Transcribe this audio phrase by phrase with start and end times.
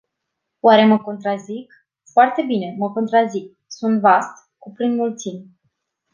[0.61, 1.87] Oare mă contrazic?
[2.11, 3.57] Foarte bine, mă contrazic.
[3.67, 5.49] Sunt vast, cuprind mulțimi.